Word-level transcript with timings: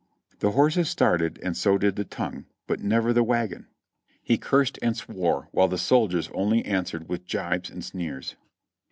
The 0.39 0.53
horses 0.53 0.89
started 0.89 1.39
and 1.43 1.55
so 1.55 1.77
did 1.77 1.95
the 1.95 2.03
tongue, 2.03 2.47
but 2.65 2.79
never 2.79 3.13
the 3.13 3.21
wagon. 3.23 3.67
He 4.23 4.35
cursed 4.35 4.79
and 4.81 4.97
swore, 4.97 5.47
while 5.51 5.67
the 5.67 5.77
soldiers 5.77 6.31
only 6.33 6.65
answered 6.65 7.07
with 7.07 7.27
jibes 7.27 7.69
and 7.69 7.85
sneers. 7.85 8.35